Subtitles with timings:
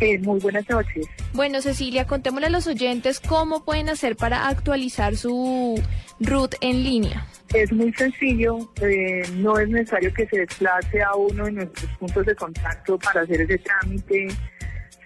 [0.00, 1.06] Eh, muy buenas noches.
[1.32, 5.80] Bueno, Cecilia, contémosle a los oyentes cómo pueden hacer para actualizar su
[6.20, 7.26] RUT en línea.
[7.52, 12.26] Es muy sencillo, eh, no es necesario que se desplace a uno de nuestros puntos
[12.26, 14.28] de contacto para hacer ese trámite.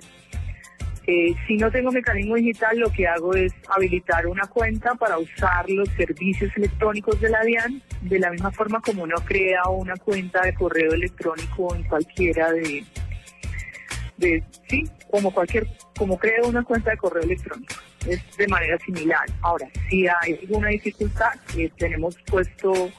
[1.10, 5.64] Eh, si no tengo mecanismo digital, lo que hago es habilitar una cuenta para usar
[5.70, 10.42] los servicios electrónicos de la DIAN, de la misma forma como uno crea una cuenta
[10.42, 12.84] de correo electrónico en cualquiera de,
[14.18, 17.76] de sí, como cualquier, como crea una cuenta de correo electrónico.
[18.06, 19.24] Es de manera similar.
[19.40, 22.90] Ahora, si hay alguna dificultad, eh, tenemos puesto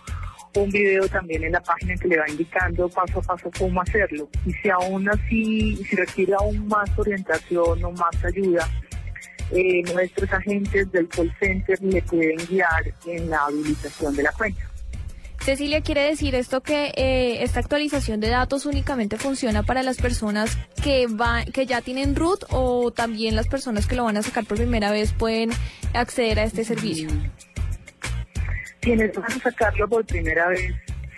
[0.56, 4.30] un video también en la página que le va indicando paso a paso cómo hacerlo.
[4.46, 8.68] Y si aún así, si requiere aún más orientación o más ayuda,
[9.52, 14.70] eh, nuestros agentes del call center le pueden guiar en la habilitación de la cuenta.
[15.40, 20.58] Cecilia, ¿quiere decir esto que eh, esta actualización de datos únicamente funciona para las personas
[20.84, 24.46] que, va, que ya tienen root o también las personas que lo van a sacar
[24.46, 25.50] por primera vez pueden
[25.94, 27.10] acceder a este servicio?
[28.80, 30.74] Quienes van a sacarlo por primera vez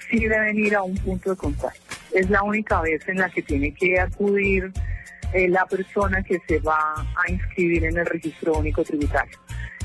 [0.09, 1.79] sí deben ir a un punto de contacto.
[2.13, 4.71] Es la única vez en la que tiene que acudir
[5.33, 9.37] eh, la persona que se va a inscribir en el registro único tributario.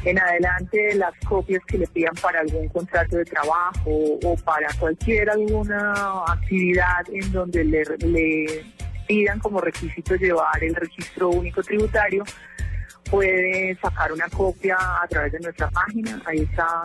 [0.05, 3.91] En adelante, las copias que le pidan para algún contrato de trabajo
[4.23, 8.65] o para cualquier alguna actividad en donde le, le
[9.07, 12.25] pidan como requisito llevar el registro único tributario,
[13.11, 16.21] puede sacar una copia a través de nuestra página.
[16.25, 16.83] Ahí está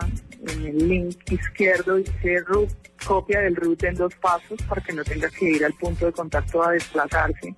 [0.48, 2.70] en el link izquierdo dice root,
[3.06, 6.12] copia del root en dos pasos para que no tenga que ir al punto de
[6.12, 7.54] contacto a desplazarse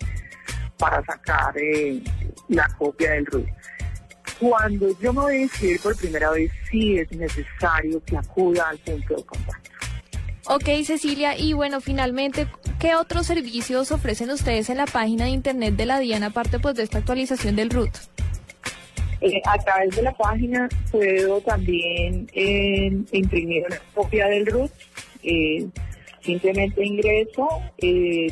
[0.79, 2.03] para sacar eh,
[2.49, 3.47] la copia del root.
[4.41, 8.79] Cuando yo me voy a inscribir por primera vez, sí es necesario que acuda al
[8.79, 9.71] punto de contacto.
[10.47, 12.47] Ok, Cecilia, y bueno, finalmente,
[12.79, 16.75] ¿qué otros servicios ofrecen ustedes en la página de internet de la DIAN aparte pues
[16.75, 17.91] de esta actualización del RUT?
[19.25, 24.71] Eh, a través de la página puedo también eh, imprimir una copia del RUT.
[25.23, 25.67] Eh,
[26.21, 27.49] simplemente ingreso,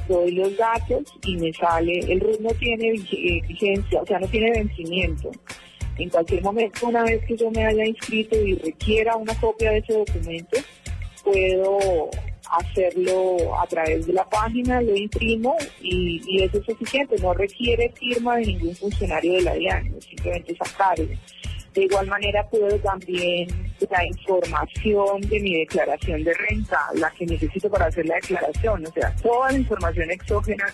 [0.09, 4.51] doy los datos y me sale, el RUT no tiene vigencia, o sea, no tiene
[4.51, 5.31] vencimiento.
[5.99, 9.79] En cualquier momento, una vez que yo me haya inscrito y requiera una copia de
[9.79, 10.59] ese documento,
[11.23, 12.11] puedo
[12.53, 18.37] hacerlo a través de la página, lo imprimo y, eso es suficiente, no requiere firma
[18.37, 21.09] de ningún funcionario de la DIAN, simplemente sacarlo.
[21.75, 23.49] De igual manera puedo también
[23.91, 28.93] la información de mi declaración de renta, la que necesito para hacer la declaración, o
[28.93, 30.67] sea, toda la información exógena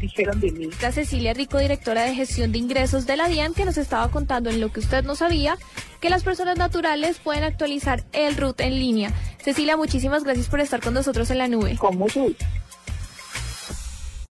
[0.00, 0.68] dijeron de mí.
[0.82, 4.50] La Cecilia Rico, directora de gestión de ingresos de la DIAN, que nos estaba contando
[4.50, 5.56] en lo que usted no sabía,
[6.00, 9.12] que las personas naturales pueden actualizar el RUT en línea.
[9.42, 11.76] Cecilia, muchísimas gracias por estar con nosotros en la nube.
[11.78, 12.26] Con mucho.